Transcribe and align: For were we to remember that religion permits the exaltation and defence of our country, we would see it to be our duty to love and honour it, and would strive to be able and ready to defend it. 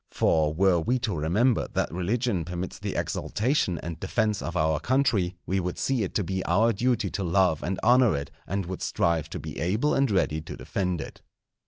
For 0.09 0.51
were 0.51 0.79
we 0.79 0.97
to 0.97 1.15
remember 1.15 1.67
that 1.73 1.91
religion 1.93 2.43
permits 2.43 2.79
the 2.79 2.95
exaltation 2.95 3.77
and 3.83 3.99
defence 3.99 4.41
of 4.41 4.57
our 4.57 4.79
country, 4.79 5.35
we 5.45 5.59
would 5.59 5.77
see 5.77 6.01
it 6.01 6.15
to 6.15 6.23
be 6.23 6.43
our 6.45 6.73
duty 6.73 7.11
to 7.11 7.23
love 7.23 7.61
and 7.61 7.79
honour 7.83 8.17
it, 8.17 8.31
and 8.47 8.65
would 8.65 8.81
strive 8.81 9.29
to 9.29 9.39
be 9.39 9.59
able 9.59 9.93
and 9.93 10.09
ready 10.09 10.41
to 10.41 10.57
defend 10.57 11.01
it. 11.01 11.21